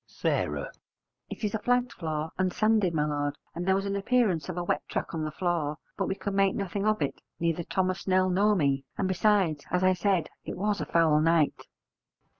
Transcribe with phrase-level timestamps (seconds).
[0.09, 0.25] S.
[1.29, 4.57] It is a flagged floor and sanded, my lord, and there was an appearance of
[4.57, 7.99] a wet track on the floor, but we could make nothing of it, neither Thomas
[7.99, 11.67] Snell nor me, and besides, as I said, it was a foul night.